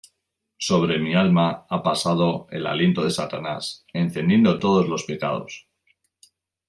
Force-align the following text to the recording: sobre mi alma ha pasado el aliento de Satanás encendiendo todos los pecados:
sobre 0.67 0.95
mi 1.03 1.11
alma 1.13 1.43
ha 1.69 1.79
pasado 1.83 2.47
el 2.49 2.65
aliento 2.65 3.03
de 3.03 3.11
Satanás 3.11 3.85
encendiendo 3.93 4.57
todos 4.57 4.89
los 4.89 5.03
pecados: 5.03 5.67